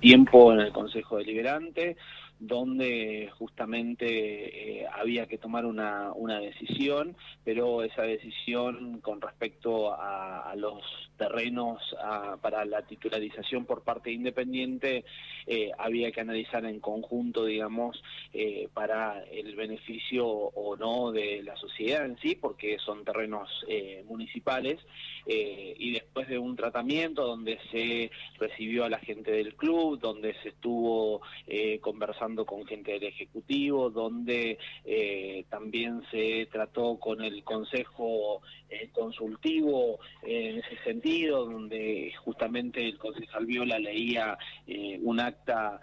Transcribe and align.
tiempo 0.00 0.52
en 0.52 0.60
el 0.60 0.72
Consejo 0.72 1.18
Deliberante 1.18 1.96
donde 2.40 3.30
justamente 3.36 4.82
eh, 4.82 4.86
había 4.92 5.26
que 5.26 5.38
tomar 5.38 5.66
una, 5.66 6.12
una, 6.12 6.38
decisión, 6.38 7.16
pero 7.44 7.82
esa 7.82 8.02
decisión 8.02 9.00
con 9.00 9.20
respecto 9.20 9.92
a, 9.92 10.54
los 10.56 10.82
terrenos 11.16 11.80
para 12.40 12.64
la 12.64 12.82
titularización 12.82 13.64
por 13.64 13.82
parte 13.82 14.10
Independiente 14.10 15.04
eh, 15.46 15.70
había 15.76 16.12
que 16.12 16.20
analizar 16.20 16.64
en 16.64 16.80
conjunto, 16.80 17.44
digamos, 17.44 18.02
eh, 18.32 18.68
para 18.72 19.22
el 19.24 19.56
beneficio 19.56 20.26
o 20.26 20.76
no 20.76 21.10
de 21.10 21.42
la 21.42 21.56
sociedad 21.56 22.04
en 22.04 22.18
sí, 22.18 22.36
porque 22.36 22.78
son 22.78 23.04
terrenos 23.04 23.48
municipales, 24.06 24.78
y 25.26 25.92
después 25.92 26.28
de 26.28 26.38
un 26.38 26.56
tratamiento 26.56 27.26
donde 27.26 27.58
se 27.70 28.10
recibió 28.38 28.84
a 28.84 28.88
la 28.88 28.98
gente 28.98 29.30
del 29.30 29.54
club, 29.54 29.98
donde 29.98 30.34
se 30.42 30.50
estuvo 30.50 31.20
conversando 31.80 32.27
con 32.36 32.66
gente 32.66 32.92
del 32.92 33.04
Ejecutivo, 33.04 33.90
donde 33.90 34.58
eh, 34.84 35.44
también 35.48 36.02
se 36.10 36.46
trató 36.50 36.98
con 36.98 37.22
el 37.22 37.42
Consejo 37.42 38.42
eh, 38.68 38.90
Consultivo 38.92 39.98
en 40.22 40.58
ese 40.58 40.76
sentido, 40.84 41.46
donde 41.46 42.12
justamente 42.24 42.86
el 42.86 42.98
concejal 42.98 43.46
Viola 43.46 43.78
leía 43.78 44.36
eh, 44.66 44.98
un 45.02 45.20
acta 45.20 45.80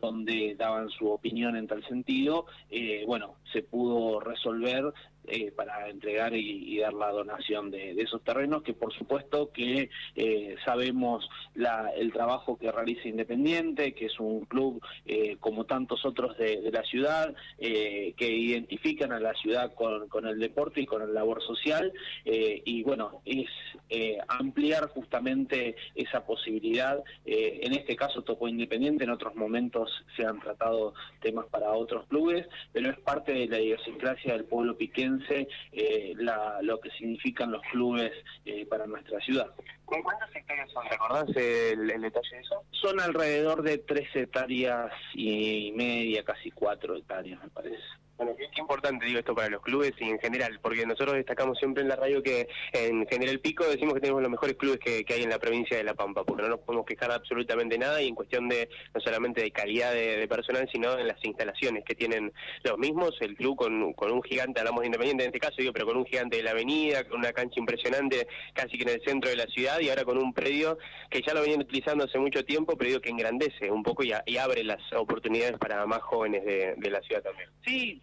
donde 0.00 0.54
daban 0.56 0.88
su 0.90 1.08
opinión 1.10 1.56
en 1.56 1.66
tal 1.66 1.86
sentido, 1.86 2.46
bueno, 3.06 3.36
se 3.52 3.62
pudo 3.62 4.20
resolver 4.20 4.92
eh, 5.28 5.50
para 5.50 5.88
entregar 5.88 6.34
y, 6.34 6.78
dar 6.78 6.92
la 6.92 7.10
donación 7.10 7.70
de, 7.70 7.92
esos 8.00 8.22
terrenos, 8.22 8.62
que 8.62 8.74
por 8.74 8.92
supuesto 8.92 9.50
que 9.50 9.90
eh, 10.14 10.56
sabemos 10.64 11.28
la, 11.54 11.90
el 11.96 12.12
trabajo 12.12 12.56
que 12.56 12.70
realiza 12.70 13.08
Independiente, 13.08 13.92
que 13.92 14.06
es 14.06 14.20
un 14.20 14.44
club 14.44 14.80
eh, 15.04 15.36
como 15.40 15.64
tantos 15.64 16.04
otros 16.04 16.36
de, 16.38 16.70
la 16.70 16.82
ciudad, 16.82 17.34
que 17.58 18.30
identifican 18.30 19.12
a 19.12 19.20
la 19.20 19.34
ciudad 19.34 19.74
con, 19.74 20.26
el 20.26 20.38
deporte 20.38 20.80
y 20.80 20.86
con 20.86 21.02
el 21.02 21.14
labor 21.14 21.42
social, 21.42 21.92
y 22.24 22.82
bueno, 22.82 23.22
es 23.24 23.48
ampliar 24.28 24.88
justamente 24.88 25.76
esa 25.94 26.24
posibilidad. 26.24 27.02
en 27.24 27.72
este 27.72 27.96
caso 27.96 28.22
tocó 28.22 28.48
Independiente, 28.48 29.04
en 29.04 29.10
otros 29.10 29.34
momentos 29.34 29.90
se 30.16 30.24
han 30.24 30.40
tratado 30.40 30.94
temas 31.20 31.46
para 31.46 31.72
otros 31.72 32.06
clubes, 32.06 32.46
pero 32.72 32.90
es 32.90 32.98
parte 32.98 33.32
de 33.32 33.48
la 33.48 33.60
idiosincrasia 33.60 34.34
del 34.34 34.44
pueblo 34.44 34.76
piquense 34.76 35.15
eh, 35.72 36.14
lo 36.62 36.80
que 36.80 36.90
significan 36.90 37.50
los 37.52 37.62
clubes 37.70 38.12
eh, 38.44 38.66
para 38.66 38.86
nuestra 38.86 39.20
ciudad. 39.20 39.50
¿Con 39.84 40.02
cuántas 40.02 40.34
hectáreas 40.34 40.70
son? 40.72 40.84
¿Recordás 40.88 41.28
el, 41.36 41.90
el, 41.90 42.02
detalle 42.02 42.36
de 42.36 42.42
eso? 42.42 42.62
Son 42.72 43.00
alrededor 43.00 43.62
de 43.62 43.78
tres 43.78 44.08
hectáreas 44.14 44.92
y 45.14 45.72
media, 45.76 46.24
casi 46.24 46.50
cuatro 46.50 46.96
hectáreas, 46.96 47.40
me 47.42 47.50
parece. 47.50 47.84
Bueno, 48.16 48.34
qué, 48.34 48.48
importante 48.58 49.04
digo 49.04 49.18
esto 49.18 49.34
para 49.34 49.50
los 49.50 49.60
clubes 49.60 49.92
y 50.00 50.04
en 50.04 50.18
general, 50.18 50.58
porque 50.62 50.86
nosotros 50.86 51.16
destacamos 51.16 51.58
siempre 51.58 51.82
en 51.82 51.88
la 51.88 51.96
radio 51.96 52.22
que 52.22 52.48
en 52.72 53.06
General 53.06 53.38
Pico 53.40 53.64
decimos 53.64 53.92
que 53.92 54.00
tenemos 54.00 54.22
los 54.22 54.30
mejores 54.30 54.56
clubes 54.56 54.78
que, 54.80 55.04
hay 55.12 55.22
en 55.22 55.28
la 55.28 55.38
provincia 55.38 55.76
de 55.76 55.84
La 55.84 55.92
Pampa, 55.92 56.24
porque 56.24 56.42
no 56.42 56.48
nos 56.48 56.60
podemos 56.60 56.86
quejar 56.86 57.12
absolutamente 57.12 57.76
nada 57.76 58.00
y 58.00 58.08
en 58.08 58.14
cuestión 58.14 58.48
de 58.48 58.70
no 58.94 59.00
solamente 59.02 59.42
de 59.42 59.50
calidad 59.50 59.92
de, 59.92 60.26
personal, 60.28 60.66
sino 60.72 60.98
en 60.98 61.06
las 61.06 61.22
instalaciones 61.24 61.84
que 61.84 61.94
tienen 61.94 62.32
los 62.64 62.78
mismos, 62.78 63.16
el 63.20 63.36
club 63.36 63.56
con, 63.56 63.92
con 63.92 64.10
un 64.10 64.22
gigante, 64.22 64.60
hablamos 64.60 64.80
de 64.80 64.86
Independiente 64.86 65.24
en 65.24 65.28
este 65.28 65.40
caso, 65.40 65.56
digo, 65.58 65.74
pero 65.74 65.84
con 65.84 65.98
un 65.98 66.06
gigante 66.06 66.38
de 66.38 66.42
la 66.42 66.52
avenida, 66.52 67.04
con 67.04 67.18
una 67.18 67.32
cancha 67.32 67.60
impresionante 67.60 68.26
casi 68.54 68.78
que 68.78 68.84
en 68.84 68.98
el 68.98 69.02
centro 69.04 69.28
de 69.28 69.36
la 69.36 69.46
ciudad 69.46 69.78
y 69.80 69.90
ahora 69.90 70.04
con 70.04 70.16
un 70.16 70.32
predio 70.32 70.78
que 71.10 71.20
ya 71.20 71.34
lo 71.34 71.42
venían 71.42 71.60
utilizando 71.60 72.04
hace 72.04 72.18
mucho 72.18 72.44
tiempo, 72.44 72.76
predio 72.76 73.00
que 73.00 73.10
engrandece 73.10 73.70
un 73.70 73.82
poco 73.82 74.02
y, 74.02 74.12
abre 74.36 74.64
las 74.64 74.80
oportunidades 74.92 75.58
para 75.58 75.84
más 75.86 76.02
jóvenes 76.02 76.44
de, 76.44 76.74
de 76.76 76.90
la 76.90 77.00
ciudad 77.00 77.22
también. 77.22 77.48
Sí, 77.64 78.00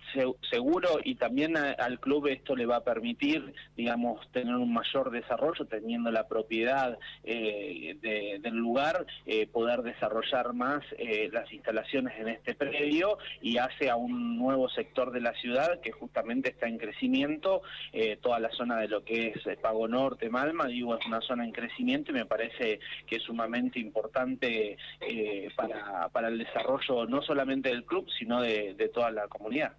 seguro 0.50 1.00
y 1.04 1.16
también 1.16 1.58
al 1.58 2.00
club 2.00 2.28
esto 2.28 2.56
le 2.56 2.66
va 2.66 2.78
a 2.78 2.84
permitir, 2.84 3.54
digamos, 3.76 4.20
tener 4.32 4.56
un 4.56 4.74
mayor 4.74 5.12
desarrollo 5.12 5.66
teniendo 5.66 6.12
la 6.12 6.28
propiedad 6.28 6.98
eh, 7.24 7.98
del 8.42 8.56
lugar, 8.56 9.06
eh, 9.26 9.48
poder 9.48 9.82
desarrollar 9.82 10.54
más 10.54 10.84
eh, 10.98 11.30
las 11.32 11.52
instalaciones 11.52 12.14
en 12.20 12.30
este 12.30 12.56
predio 12.56 13.18
y 13.42 13.58
hace 13.58 13.90
a 13.90 13.96
un 13.96 14.38
nuevo 14.38 14.70
sector 14.70 15.12
de 15.12 15.22
la 15.22 15.34
ciudad 15.34 15.80
que 15.82 15.92
justamente 15.92 16.50
está 16.50 16.68
en 16.68 16.78
crecimiento, 16.78 17.62
toda 18.22 18.40
la 18.40 18.50
zona 18.52 18.78
de 18.78 18.88
lo 18.88 19.04
que 19.04 19.28
es 19.28 19.58
Pago 19.60 19.88
Norte, 19.88 20.30
Malma, 20.30 20.68
digo, 20.68 20.98
es 20.98 21.06
una 21.06 21.22
zona 21.22 21.44
en 21.44 21.52
crecimiento 21.52 22.12
y 22.12 22.16
me 22.16 22.26
parece 22.26 22.80
que 23.06 23.18
es 23.18 23.24
sumamente 23.24 23.80
importante 23.80 24.78
para, 25.56 26.10
para 26.10 26.28
el 26.28 26.38
desarrollo 26.38 27.06
no 27.06 27.22
solamente 27.22 27.70
del 27.70 27.86
club, 27.86 28.08
sino 28.18 28.42
de 28.42 28.92
toda 28.94 29.12
la 29.12 29.28
comunidad 29.28 29.74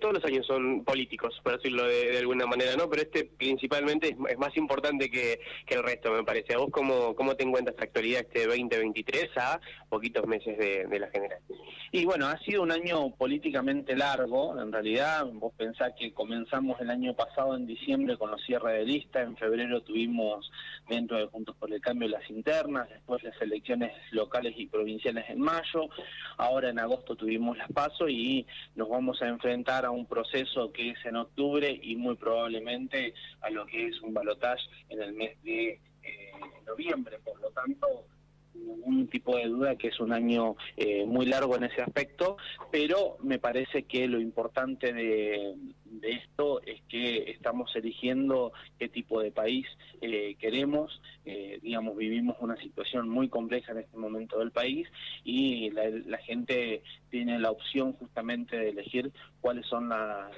todos 0.00 0.14
los 0.14 0.24
años 0.24 0.46
son 0.46 0.84
políticos, 0.84 1.38
por 1.42 1.56
decirlo 1.56 1.84
de, 1.84 2.18
alguna 2.18 2.46
manera, 2.46 2.76
¿no? 2.76 2.88
Pero 2.88 3.02
este 3.02 3.24
principalmente 3.24 4.16
es, 4.28 4.38
más 4.38 4.56
importante 4.56 5.10
que, 5.10 5.40
el 5.68 5.82
resto, 5.82 6.12
me 6.12 6.24
parece. 6.24 6.54
¿A 6.54 6.58
vos 6.58 6.68
cómo, 6.70 7.14
cómo 7.14 7.34
te 7.34 7.44
encuentras 7.44 7.74
esta 7.74 7.84
actualidad 7.84 8.20
este 8.20 8.46
2023 8.46 9.30
a 9.36 9.60
poquitos 9.88 10.26
meses 10.26 10.56
de, 10.56 10.98
la 10.98 11.08
generación? 11.08 11.58
Y 11.92 12.04
bueno, 12.04 12.26
ha 12.26 12.38
sido 12.38 12.62
un 12.62 12.72
año 12.72 13.10
políticamente 13.16 13.96
largo, 13.96 14.60
en 14.60 14.72
realidad. 14.72 15.26
Vos 15.32 15.52
pensás 15.56 15.92
que 15.98 16.12
comenzamos 16.12 16.80
el 16.80 16.90
año 16.90 17.14
pasado 17.14 17.56
en 17.56 17.66
diciembre 17.66 18.16
con 18.16 18.30
los 18.30 18.42
cierres 18.44 18.74
de 18.78 18.84
lista, 18.84 19.22
en 19.22 19.36
febrero 19.36 19.82
tuvimos 19.82 20.50
dentro 20.88 21.16
de 21.18 21.26
Juntos 21.26 21.56
por 21.56 21.72
el 21.72 21.80
Cambio 21.80 22.08
las 22.08 22.28
internas, 22.30 22.88
después 22.88 23.22
las 23.22 23.40
elecciones 23.40 23.92
locales 24.10 24.54
y 24.56 24.66
provinciales 24.66 25.24
en 25.28 25.40
mayo, 25.40 25.88
ahora 26.36 26.70
en 26.70 26.78
agosto 26.78 27.16
tuvimos 27.16 27.56
las 27.56 27.70
PASO 27.72 28.08
y 28.08 28.46
nos 28.74 28.88
vamos 28.88 29.20
a 29.22 29.28
enfrentar 29.34 29.84
a 29.84 29.90
un 29.90 30.06
proceso 30.06 30.72
que 30.72 30.90
es 30.90 31.04
en 31.04 31.16
octubre 31.16 31.78
y 31.82 31.96
muy 31.96 32.16
probablemente 32.16 33.14
a 33.40 33.50
lo 33.50 33.66
que 33.66 33.88
es 33.88 34.00
un 34.00 34.14
balotaje 34.14 34.64
en 34.88 35.02
el 35.02 35.12
mes 35.12 35.40
de 35.42 35.80
eh, 36.02 36.32
noviembre. 36.66 37.18
Por 37.22 37.40
lo 37.40 37.50
tanto, 37.50 37.86
ningún 38.54 39.08
tipo 39.08 39.36
de 39.36 39.46
duda 39.46 39.76
que 39.76 39.88
es 39.88 40.00
un 40.00 40.12
año 40.12 40.56
eh, 40.76 41.04
muy 41.06 41.26
largo 41.26 41.56
en 41.56 41.64
ese 41.64 41.82
aspecto, 41.82 42.36
pero 42.70 43.16
me 43.22 43.38
parece 43.38 43.84
que 43.84 44.06
lo 44.08 44.20
importante 44.20 44.92
de, 44.92 45.54
esto 46.02 46.60
es 46.62 46.82
que 46.88 47.30
estamos 47.30 47.74
eligiendo 47.76 48.52
qué 48.78 48.88
tipo 48.88 49.20
de 49.20 49.30
país 49.30 49.66
eh, 50.00 50.36
queremos, 50.38 51.00
eh, 51.24 51.58
digamos, 51.62 51.96
vivimos 51.96 52.36
una 52.40 52.56
situación 52.56 53.08
muy 53.08 53.28
compleja 53.28 53.72
en 53.72 53.78
este 53.78 53.96
momento 53.96 54.38
del 54.38 54.50
país 54.50 54.88
y 55.24 55.70
la, 55.70 56.18
gente 56.18 56.82
tiene 57.10 57.38
la 57.38 57.50
opción 57.50 57.92
justamente 57.92 58.56
de 58.56 58.70
elegir 58.70 59.12
cuáles 59.40 59.66
son 59.66 59.88
las, 59.88 60.30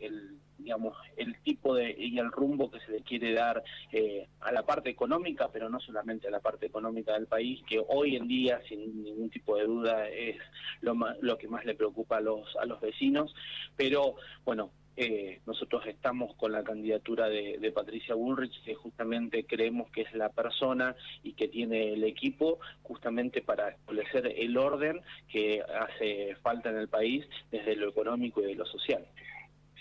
el 0.00 0.38
digamos, 0.68 0.98
el 1.16 1.34
tipo 1.40 1.74
de 1.74 1.96
y 1.98 2.18
el 2.18 2.30
rumbo 2.30 2.70
que 2.70 2.78
se 2.80 2.92
le 2.92 3.00
quiere 3.00 3.32
dar 3.32 3.64
eh, 3.90 4.28
a 4.40 4.52
la 4.52 4.66
parte 4.66 4.90
económica, 4.90 5.48
pero 5.50 5.70
no 5.70 5.80
solamente 5.80 6.28
a 6.28 6.30
la 6.30 6.40
parte 6.40 6.66
económica 6.66 7.14
del 7.14 7.26
país, 7.26 7.62
que 7.66 7.82
hoy 7.88 8.16
en 8.16 8.28
día, 8.28 8.60
sin 8.68 9.02
ningún 9.02 9.30
tipo 9.30 9.56
de 9.56 9.64
duda, 9.64 10.06
es 10.10 10.36
lo, 10.82 10.94
lo 11.22 11.38
que 11.38 11.48
más 11.48 11.64
le 11.64 11.74
preocupa 11.74 12.18
a 12.18 12.20
los, 12.20 12.54
a 12.56 12.66
los 12.66 12.82
vecinos. 12.82 13.34
Pero, 13.78 14.16
bueno, 14.44 14.70
eh, 14.98 15.40
nosotros 15.46 15.86
estamos 15.86 16.34
con 16.34 16.52
la 16.52 16.62
candidatura 16.62 17.30
de, 17.30 17.56
de, 17.58 17.72
Patricia 17.72 18.14
Bullrich, 18.14 18.62
que 18.64 18.74
justamente 18.74 19.44
creemos 19.44 19.90
que 19.90 20.02
es 20.02 20.12
la 20.12 20.28
persona 20.28 20.96
y 21.22 21.32
que 21.32 21.48
tiene 21.48 21.94
el 21.94 22.04
equipo 22.04 22.58
justamente 22.82 23.40
para 23.40 23.70
establecer 23.70 24.34
el 24.36 24.58
orden 24.58 25.00
que 25.30 25.62
hace 25.62 26.34
falta 26.42 26.68
en 26.68 26.76
el 26.76 26.88
país 26.88 27.24
desde 27.50 27.74
lo 27.76 27.88
económico 27.88 28.42
y 28.42 28.48
de 28.48 28.54
lo 28.56 28.66
social. 28.66 29.06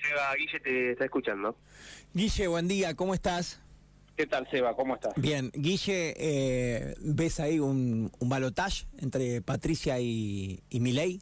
Seba, 0.02 0.34
Guille 0.36 0.60
te 0.60 0.92
está 0.92 1.06
escuchando. 1.06 1.58
Guille, 2.14 2.48
buen 2.48 2.68
día, 2.68 2.96
¿cómo 2.96 3.14
estás? 3.14 3.62
¿Qué 4.16 4.26
tal, 4.26 4.50
Seba? 4.50 4.76
¿Cómo 4.76 4.96
estás? 4.96 5.14
Bien, 5.16 5.52
Guille, 5.54 6.14
eh, 6.18 6.96
¿ves 7.02 7.40
ahí 7.40 7.60
un, 7.60 8.12
un 8.20 8.30
balotaje 8.30 8.86
entre 9.00 9.42
Patricia 9.42 10.00
y, 10.00 10.62
y 10.70 10.80
Milei? 10.80 11.20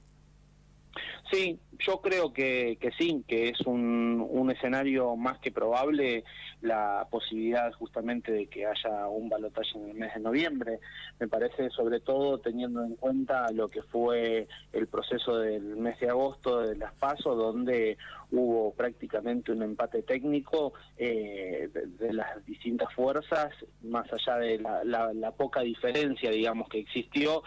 Sí, 1.32 1.60
yo 1.80 2.02
creo 2.02 2.34
que, 2.34 2.78
que 2.80 2.92
sí, 2.92 3.24
que 3.28 3.50
es 3.50 3.60
un, 3.62 4.26
un, 4.30 4.52
escenario 4.52 5.16
más 5.16 5.40
que 5.40 5.52
probable 5.52 6.24
la 6.62 7.08
posibilidad 7.10 7.72
justamente 7.74 8.32
de 8.32 8.46
que 8.46 8.66
haya 8.68 9.08
un 9.08 9.28
balotaje 9.28 9.76
en 9.76 9.90
el 9.90 9.96
mes 9.96 10.14
de 10.14 10.20
noviembre. 10.20 10.80
Me 11.20 11.28
parece 11.28 11.72
sobre 11.72 12.00
todo 12.00 12.38
teniendo 12.40 12.84
en 12.84 12.96
cuenta 12.96 13.52
lo 13.52 13.70
que 13.70 13.82
fue 13.82 14.48
el 14.72 14.88
proceso 14.88 15.40
del 15.40 15.76
mes 15.78 16.00
de 16.00 16.10
agosto 16.10 16.62
de 16.62 16.76
las 16.78 16.94
PASO, 16.94 17.34
donde 17.34 17.98
hubo 18.32 18.74
prácticamente 18.76 19.52
un 19.52 19.64
empate 19.64 20.04
técnico 20.04 20.74
eh, 20.98 21.70
de, 21.74 22.14
las 22.14 22.46
distintas 22.46 22.94
fuerzas, 22.94 23.52
más 23.82 24.06
allá 24.14 24.38
de 24.38 24.60
la, 24.60 25.12
la 25.14 25.32
poca 25.32 25.62
diferencia, 25.62 26.30
digamos, 26.30 26.70
que 26.70 26.80
existió 26.80 27.42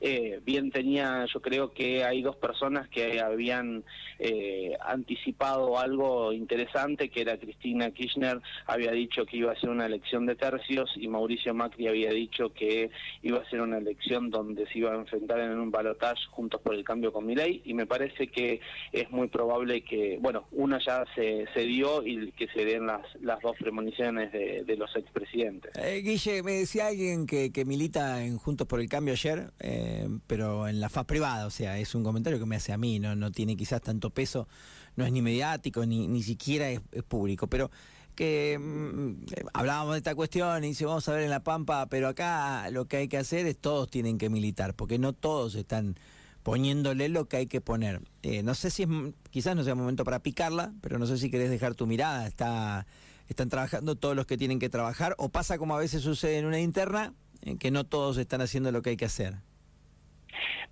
eh, 0.00 0.40
bien 0.44 0.70
tenía, 0.70 1.26
yo 1.32 1.40
creo 1.40 1.72
que 1.72 2.04
hay 2.04 2.22
dos 2.22 2.36
personas 2.36 2.88
que 2.88 3.20
habían 3.20 3.84
eh, 4.18 4.76
anticipado 4.80 5.78
algo 5.78 6.32
interesante, 6.32 7.08
que 7.08 7.22
era 7.22 7.38
Cristina 7.38 7.90
Kirchner 7.90 8.40
había 8.66 8.92
dicho 8.92 9.26
que 9.26 9.38
iba 9.38 9.52
a 9.52 9.60
ser 9.60 9.70
una 9.70 9.86
elección 9.86 10.26
de 10.26 10.36
tercios 10.36 10.90
y 10.96 11.08
Mauricio 11.08 11.54
Macri 11.54 11.88
había 11.88 12.10
dicho 12.10 12.52
que 12.52 12.90
iba 13.22 13.38
a 13.38 13.50
ser 13.50 13.60
una 13.60 13.78
elección 13.78 14.30
donde 14.30 14.66
se 14.68 14.78
iba 14.78 14.92
a 14.92 14.96
enfrentar 14.96 15.40
en 15.40 15.58
un 15.58 15.70
balotaje 15.70 16.20
juntos 16.30 16.60
por 16.60 16.74
el 16.74 16.84
cambio 16.84 17.12
con 17.12 17.26
Milei 17.26 17.62
y 17.64 17.74
me 17.74 17.86
parece 17.86 18.28
que 18.28 18.60
es 18.92 19.10
muy 19.10 19.28
probable 19.28 19.82
que, 19.82 20.18
bueno, 20.20 20.46
una 20.52 20.78
ya 20.84 21.04
se, 21.14 21.46
se 21.54 21.60
dio 21.60 22.06
y 22.06 22.32
que 22.32 22.48
se 22.48 22.64
den 22.64 22.86
las, 22.86 23.02
las 23.20 23.40
dos 23.40 23.56
premoniciones 23.58 24.32
de, 24.32 24.62
de 24.64 24.76
los 24.76 24.94
expresidentes. 24.96 25.72
Eh, 25.76 26.02
Guille, 26.02 26.42
me 26.42 26.52
decía 26.52 26.88
alguien 26.88 27.26
que, 27.26 27.52
que 27.52 27.64
milita 27.64 28.24
en 28.24 28.38
Juntos 28.38 28.66
por 28.66 28.80
el 28.80 28.88
Cambio 28.88 29.14
ayer, 29.14 29.50
eh, 29.60 29.89
pero 30.26 30.68
en 30.68 30.80
la 30.80 30.88
faz 30.88 31.04
privada, 31.06 31.46
o 31.46 31.50
sea, 31.50 31.78
es 31.78 31.94
un 31.94 32.02
comentario 32.02 32.38
que 32.38 32.46
me 32.46 32.56
hace 32.56 32.72
a 32.72 32.78
mí, 32.78 32.98
no, 32.98 33.14
no 33.16 33.30
tiene 33.30 33.56
quizás 33.56 33.80
tanto 33.80 34.10
peso, 34.10 34.48
no 34.96 35.04
es 35.04 35.12
ni 35.12 35.22
mediático, 35.22 35.86
ni, 35.86 36.08
ni 36.08 36.22
siquiera 36.22 36.70
es, 36.70 36.80
público, 37.08 37.46
pero 37.46 37.70
que 38.14 38.58
mm, 38.58 39.48
hablábamos 39.52 39.92
de 39.92 39.98
esta 39.98 40.14
cuestión 40.14 40.64
y 40.64 40.68
dice, 40.68 40.84
vamos 40.84 41.08
a 41.08 41.12
ver 41.12 41.22
en 41.22 41.30
La 41.30 41.42
Pampa, 41.42 41.86
pero 41.86 42.08
acá 42.08 42.70
lo 42.70 42.86
que 42.86 42.98
hay 42.98 43.08
que 43.08 43.18
hacer 43.18 43.46
es 43.46 43.58
todos 43.58 43.88
tienen 43.88 44.18
que 44.18 44.28
militar, 44.30 44.74
porque 44.74 44.98
no 44.98 45.12
todos 45.12 45.54
están 45.54 45.96
poniéndole 46.42 47.08
lo 47.08 47.26
que 47.26 47.36
hay 47.38 47.46
que 47.46 47.60
poner. 47.60 48.00
Eh, 48.22 48.42
no 48.42 48.54
sé 48.54 48.70
si 48.70 48.84
es, 48.84 48.88
quizás 49.30 49.56
no 49.56 49.64
sea 49.64 49.74
momento 49.74 50.04
para 50.04 50.20
picarla, 50.20 50.72
pero 50.80 50.98
no 50.98 51.06
sé 51.06 51.18
si 51.18 51.30
querés 51.30 51.50
dejar 51.50 51.74
tu 51.74 51.86
mirada, 51.86 52.26
está 52.26 52.86
están 53.30 53.48
trabajando 53.48 53.94
todos 53.94 54.16
los 54.16 54.26
que 54.26 54.36
tienen 54.36 54.58
que 54.58 54.68
trabajar, 54.68 55.14
o 55.16 55.28
pasa 55.28 55.56
como 55.56 55.76
a 55.76 55.78
veces 55.78 56.02
sucede 56.02 56.38
en 56.38 56.46
una 56.46 56.58
interna, 56.58 57.14
en 57.42 57.58
que 57.58 57.70
no 57.70 57.84
todos 57.84 58.18
están 58.18 58.40
haciendo 58.40 58.72
lo 58.72 58.82
que 58.82 58.90
hay 58.90 58.96
que 58.96 59.04
hacer. 59.04 59.36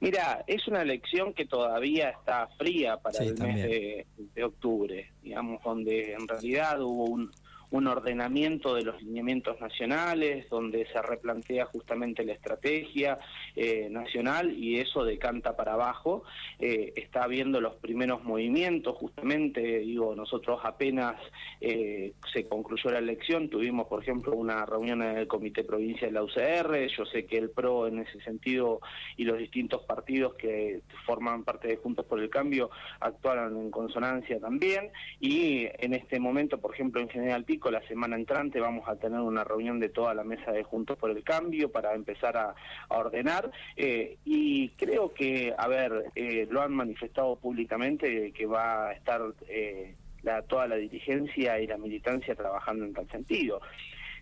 Mira, 0.01 0.45
es 0.47 0.67
una 0.69 0.83
elección 0.83 1.35
que 1.35 1.47
todavía 1.47 2.11
está 2.11 2.49
fría 2.59 2.97
para 2.97 3.19
el 3.19 3.39
mes 3.39 3.57
de, 3.57 4.07
de, 4.17 4.45
octubre, 4.45 5.13
digamos, 5.23 5.63
donde 5.63 6.13
en 6.13 6.27
realidad 6.27 6.81
hubo 6.81 7.05
un, 7.05 7.31
un 7.71 7.87
ordenamiento 7.87 8.75
de 8.75 8.83
los 8.83 9.03
lineamientos 9.03 9.61
nacionales, 9.61 10.49
donde 10.49 10.87
se 10.87 11.03
replantea 11.03 11.67
justamente 11.67 12.25
la 12.25 12.33
estrategia 12.33 13.19
eh, 13.55 13.89
nacional 13.91 14.53
y 14.57 14.79
eso 14.79 15.05
decanta 15.05 15.57
para 15.57 15.75
abajo. 15.75 16.25
Eh, 16.59 16.93
está 16.97 17.25
habiendo 17.25 17.61
los 17.61 17.77
primeros 17.77 18.25
movimientos, 18.25 18.97
justamente, 18.97 19.81
digo, 19.81 20.15
nosotros 20.15 20.61
apenas 20.65 21.17
eh, 21.61 22.13
se 22.33 22.49
concluyó 22.49 22.91
la 22.91 22.99
elección, 22.99 23.51
tuvimos, 23.51 23.87
por 23.87 24.03
ejemplo, 24.03 24.33
una 24.33 24.65
reunión 24.65 25.03
en 25.03 25.19
el 25.19 25.27
Comité 25.27 25.65
Provincial 25.65 26.11
de 26.11 26.15
la 26.15 26.23
UCR, 26.23 26.87
yo 26.97 27.05
sé 27.07 27.27
que 27.27 27.39
el 27.39 27.51
PRO 27.51 27.87
en 27.87 28.01
ese 28.01 28.21
sentido 28.23 28.81
y 29.17 29.25
los 29.25 29.39
distintos 29.39 29.83
partidos 29.85 30.35
que 30.35 30.81
forman 31.05 31.45
parte 31.45 31.69
de 31.69 31.77
Juntos 31.77 32.07
por 32.07 32.21
el 32.21 32.31
Cambio 32.31 32.71
actuaron 33.01 33.57
en 33.61 33.71
consonancia 33.71 34.41
también 34.41 34.91
y 35.21 35.67
en 35.79 35.95
este 35.95 36.19
momento, 36.19 36.59
por 36.59 36.75
ejemplo, 36.75 37.01
en 37.01 37.09
General 37.09 37.45
la 37.71 37.83
semana 37.89 38.17
entrante 38.17 38.61
vamos 38.61 38.89
a 38.89 38.97
tener 38.97 39.21
una 39.21 39.45
reunión 39.45 39.79
de 39.81 39.89
toda 39.89 40.15
la 40.15 40.25
mesa 40.25 40.53
de 40.53 40.63
Juntos 40.63 40.97
por 40.97 41.11
el 41.11 41.23
Cambio 41.25 41.71
para 41.71 41.95
empezar 41.95 42.37
a, 42.37 42.55
ordenar 42.89 43.51
eh, 43.77 44.17
y 44.25 44.71
creo 44.71 45.13
que, 45.13 45.55
a 45.57 45.69
ver, 45.69 46.07
eh, 46.15 46.47
lo 46.51 46.63
han 46.63 46.75
manifestado 46.75 47.37
públicamente 47.37 48.33
que 48.33 48.47
va 48.47 48.89
a 48.89 48.93
estar 48.93 49.21
eh, 49.49 49.95
la, 50.23 50.43
toda 50.43 50.67
la 50.67 50.77
dirigencia 50.77 51.61
y 51.61 51.67
la 51.67 51.77
militancia 51.77 52.35
trabajando 52.35 52.85
en 52.85 52.95
tal 52.95 53.09
sentido 53.11 53.61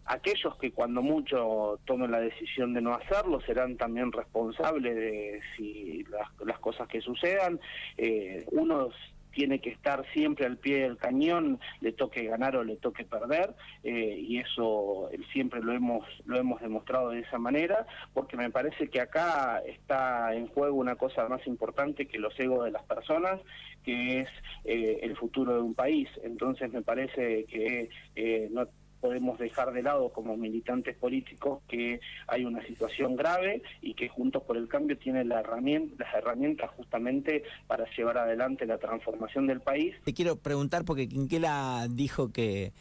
aquellos 0.06 0.56
que 0.56 0.73
cuando 0.73 1.03
mucho 1.03 1.79
tomen 1.85 2.11
la 2.11 2.21
decisión 2.21 2.73
de 2.73 2.81
no 2.81 2.94
hacerlo 2.94 3.41
serán 3.41 3.77
también 3.77 4.12
responsables 4.12 4.94
de 4.94 5.41
si 5.56 6.05
las, 6.05 6.29
las 6.44 6.59
cosas 6.61 6.88
que 6.88 7.00
sucedan. 7.00 7.61
Eh, 7.97 8.44
unos 8.53 8.94
tiene 9.37 9.61
que 9.61 9.69
estar 9.69 10.03
siempre 10.15 10.47
al 10.47 10.56
pie 10.56 10.79
del 10.79 10.97
cañón, 10.97 11.61
le 11.83 11.93
toque 11.93 12.25
ganar 12.25 12.56
o 12.56 12.65
le 12.65 12.77
toque 12.77 13.05
perder, 13.05 13.55
eh, 13.85 14.17
y 14.19 14.38
eso 14.38 15.11
siempre 15.31 15.61
lo 15.61 15.75
hemos, 15.75 16.06
lo 16.25 16.38
hemos 16.38 16.59
demostrado 16.62 17.11
de 17.11 17.21
esa 17.21 17.38
manera, 17.38 17.87
porque 18.15 18.38
me 18.38 18.50
parece 18.50 18.88
que 18.88 18.99
acá 18.99 19.62
está 19.67 20.35
en 20.35 20.47
juego 20.47 20.79
una 20.79 20.97
cosa 20.97 21.29
más 21.29 21.47
importante 21.47 22.06
que 22.06 22.19
los 22.19 22.33
egos 22.41 22.65
de 22.65 22.71
las 22.71 22.85
personas, 22.85 23.38
que 23.85 24.21
es 24.21 24.29
eh, 24.65 25.00
el 25.03 25.15
futuro 25.19 25.55
de 25.55 25.61
un 25.61 25.75
país. 25.75 26.09
Entonces 26.25 26.73
me 26.73 26.81
parece 26.81 27.44
que 27.44 27.91
eh, 28.15 28.49
no 28.50 28.67
podemos 29.00 29.38
dejar 29.38 29.72
de 29.72 29.82
lado 29.82 30.10
como 30.10 30.37
militantes 30.37 30.96
políticos 30.96 31.62
que 31.69 32.00
hay 32.26 32.44
una 32.44 32.64
situación 32.66 33.16
grave 33.16 33.62
y 33.81 33.94
que 33.94 34.08
Juntos 34.08 34.43
por 34.43 34.56
el 34.56 34.69
Cambio 34.69 34.96
tiene 34.98 35.25
la 35.25 35.40
herramienta, 35.40 36.04
las 36.04 36.14
herramientas 36.14 36.70
justamente 36.76 37.43
para 37.66 37.84
llevar 37.96 38.19
adelante 38.19 38.66
la 38.66 38.78
transformación 38.78 39.46
del 39.46 39.60
país. 39.60 39.94
Te 40.04 40.14
quiero 40.14 40.37
preguntar 40.37 40.84
porque 40.84 41.08
Quinquela 41.08 41.87
dijo 41.90 42.32
que 42.32 42.72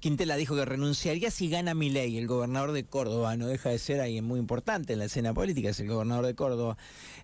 Quintela 0.00 0.36
dijo 0.36 0.54
que 0.54 0.64
renunciaría 0.64 1.28
si 1.30 1.50
gana 1.50 1.74
Milei, 1.74 2.16
el 2.16 2.28
gobernador 2.28 2.70
de 2.70 2.84
Córdoba, 2.84 3.36
no 3.36 3.48
deja 3.48 3.70
de 3.70 3.80
ser 3.80 4.00
alguien 4.00 4.24
muy 4.24 4.38
importante 4.38 4.92
en 4.92 5.00
la 5.00 5.06
escena 5.06 5.34
política, 5.34 5.70
es 5.70 5.80
el 5.80 5.88
gobernador 5.88 6.24
de 6.26 6.36
Córdoba. 6.36 6.76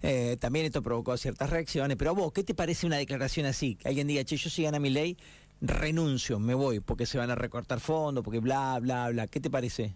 Eh, 0.03 0.37
también 0.41 0.67
esto 0.67 0.83
provocó 0.83 1.17
ciertas 1.17 1.51
reacciones, 1.51 1.97
pero 1.97 2.17
vos, 2.17 2.33
¿qué 2.33 2.43
te 2.43 2.53
parece 2.53 2.85
una 2.85 2.97
declaración 2.97 3.47
así? 3.47 3.77
Que 3.77 3.89
alguien 3.89 4.09
diga, 4.09 4.25
che, 4.25 4.37
yo 4.37 4.51
si 4.51 4.65
gana 4.65 4.81
Milei, 4.81 5.17
renuncio, 5.61 6.39
me 6.39 6.55
voy, 6.55 6.81
porque 6.81 7.07
se 7.07 7.19
van 7.19 7.31
a 7.31 7.35
recortar 7.35 7.81
fondos, 7.81 8.25
porque 8.25 8.41
bla, 8.41 8.79
bla, 8.81 9.09
bla. 9.11 9.27
¿Qué 9.27 9.41
te 9.41 9.51
parece? 9.51 9.95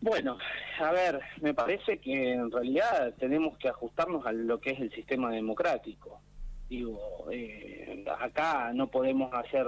Bueno, 0.00 0.38
a 0.80 0.92
ver, 0.92 1.20
me 1.40 1.54
parece 1.54 1.98
que 1.98 2.32
en 2.34 2.50
realidad 2.50 3.14
tenemos 3.18 3.56
que 3.56 3.68
ajustarnos 3.68 4.26
a 4.26 4.32
lo 4.32 4.60
que 4.60 4.70
es 4.70 4.80
el 4.80 4.92
sistema 4.92 5.30
democrático. 5.30 6.20
Digo, 6.74 7.26
eh, 7.30 8.04
acá 8.18 8.72
no 8.74 8.88
podemos 8.88 9.32
hacer 9.32 9.64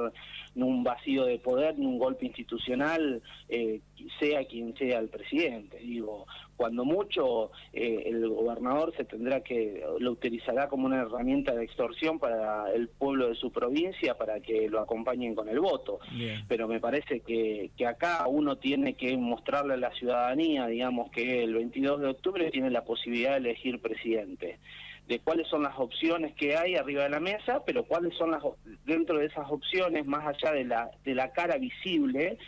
un 0.57 0.83
vacío 0.83 1.25
de 1.25 1.39
poder 1.39 1.79
ni 1.79 1.87
un 1.87 1.99
golpe 1.99 2.27
institucional, 2.27 3.23
eh, 3.49 3.81
sea 4.19 4.45
quien 4.47 4.77
sea 4.77 4.99
el 4.99 5.09
presidente. 5.09 5.79
Digo, 5.79 6.27
cuando 6.57 6.85
mucho 6.85 7.53
eh, 7.73 8.03
el 8.07 8.29
gobernador 8.29 8.93
se 8.97 9.05
tendrá 9.05 9.41
que, 9.41 9.85
lo 10.01 10.11
utilizará 10.11 10.69
como 10.69 10.87
una 10.87 11.03
herramienta 11.03 11.55
de 11.55 11.63
extorsión 11.65 12.19
para 12.19 12.73
el 12.73 12.89
pueblo 12.89 13.29
de 13.29 13.37
su 13.37 13.53
provincia 13.53 14.19
para 14.19 14.41
que 14.41 14.69
lo 14.69 14.81
acompañen 14.81 15.37
con 15.37 15.49
el 15.49 15.61
voto. 15.61 16.01
Pero 16.49 16.67
me 16.67 16.81
parece 16.81 17.21
que, 17.21 17.71
que 17.77 17.87
acá 17.87 18.27
uno 18.27 18.57
tiene 18.57 18.95
que 18.95 19.17
mostrarle 19.17 19.75
a 19.75 19.77
la 19.77 19.93
ciudadanía, 19.93 20.67
digamos, 20.67 21.13
que 21.13 21.45
el 21.45 21.55
22 21.55 22.01
de 22.01 22.09
octubre 22.09 22.51
tiene 22.51 22.71
la 22.71 22.85
posibilidad 22.85 23.33
de 23.33 23.51
elegir 23.51 23.81
presidente 23.81 24.59
de 25.07 25.21
cuáles 25.21 25.47
son 25.49 25.63
las 25.63 25.79
opciones 25.79 26.35
que 26.35 26.57
hay 26.57 26.75
arriba 26.75 27.05
de 27.05 27.11
la 27.11 27.21
mesa, 27.21 27.63
pero 27.65 27.85
cuáles 27.85 28.15
son 28.17 28.33
las 28.33 28.43
dentro 28.85 29.19
de 29.19 29.27
esas 29.27 29.51
opciones, 29.51 30.07
más 30.07 30.27
allá 30.27 30.53
de 30.53 30.65
la, 30.65 30.91
de 31.05 31.15
la 31.15 31.33
cara 31.33 31.59
visible, 31.59 32.39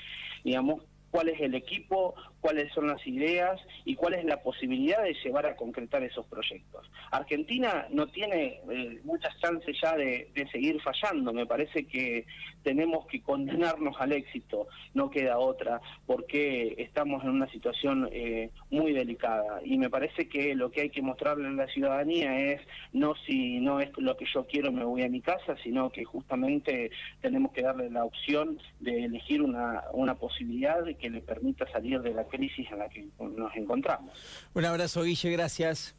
digamos, 0.44 0.82
cuál 1.10 1.28
es 1.28 1.40
el 1.40 1.55
equipo, 1.55 2.14
cuáles 2.40 2.73
son 2.73 2.87
las 2.87 3.05
ideas 3.06 3.61
y 3.85 3.94
cuál 3.94 4.14
es 4.14 4.25
la 4.25 4.43
posibilidad 4.43 5.02
de 5.02 5.14
llevar 5.14 5.46
a 5.46 5.56
concretar 5.56 6.02
esos 6.02 6.26
proyectos. 6.26 6.90
Argentina 7.11 7.87
no 7.90 8.07
tiene 8.09 8.61
eh, 8.71 9.00
muchas 9.04 9.38
chances 9.40 9.76
ya 9.83 9.97
de, 9.97 10.28
seguir 10.52 10.80
fallando, 10.80 11.33
me 11.33 11.47
parece 11.47 11.87
que 11.87 12.25
tenemos 12.62 13.07
que 13.07 13.23
condenarnos 13.23 13.97
al 13.99 14.12
éxito, 14.12 14.68
no 14.95 15.11
queda 15.11 15.38
otra, 15.38 15.80
porque 16.07 16.75
estamos 16.78 17.23
en 17.25 17.30
una 17.30 17.50
situación 17.50 18.09
eh, 18.12 18.50
muy 18.71 18.92
delicada. 18.92 19.61
Y 19.64 19.78
me 19.78 19.90
parece 19.90 20.28
que 20.28 20.54
lo 20.54 20.71
que 20.71 20.83
hay 20.83 20.90
que 20.90 21.02
mostrarle 21.02 21.49
a 21.49 21.52
la 21.52 21.66
ciudadanía 21.68 22.38
es 22.52 22.61
no 22.92 23.14
si 23.26 23.59
no 23.61 23.80
es 23.80 23.90
lo 23.99 24.16
que 24.16 24.26
yo 24.33 24.47
quiero 24.47 24.73
me 24.73 24.85
voy 24.85 25.02
a 25.02 25.09
mi 25.09 25.21
casa, 25.21 25.57
sino 25.62 25.90
que 25.90 26.04
justamente 26.04 26.90
tenemos 27.21 27.52
que 27.52 27.62
darle 27.62 27.90
la 27.90 28.04
opción 28.04 28.59
de 28.80 29.04
elegir 29.04 29.42
una, 29.42 29.85
una 29.92 30.14
posibilidad 30.14 30.85
que 30.99 31.11
le 31.11 31.21
permita 31.21 31.71
salir 31.71 32.00
de 32.00 32.14
la 32.14 32.25
crisis 32.28 32.66
en 32.70 32.78
la 32.78 32.88
que 32.88 33.06
nos 33.18 33.54
encontramos. 33.56 34.14
Un 34.54 34.64
abrazo, 34.64 35.02
Guille, 35.02 35.30
gracias. 35.32 35.99